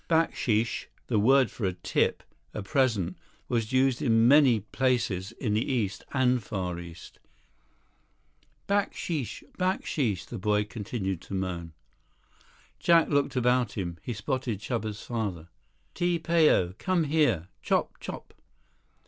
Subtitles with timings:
[0.09, 2.23] Baksheesh, the word for a tip,
[2.55, 3.15] a present,
[3.47, 7.19] was used in many places in the East and Far East.
[8.65, 9.43] "Baksheesh!
[9.59, 11.73] Baksheesh!" the boy continued to moan.
[12.79, 13.99] Jack looked about him.
[14.01, 15.49] He spotted Chuba's father.
[15.93, 16.73] "Ti Pao.
[16.79, 17.49] Come here.
[17.61, 17.99] Chop!
[17.99, 18.33] Chop!"